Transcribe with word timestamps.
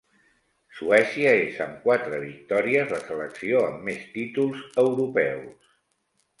Suècia 0.77 1.33
és, 1.41 1.59
amb 1.65 1.83
quatre 1.83 2.23
victòries, 2.23 2.95
la 2.95 3.03
selecció 3.11 3.63
amb 3.69 3.87
més 3.93 4.03
títols 4.19 4.67
europeus. 4.89 5.73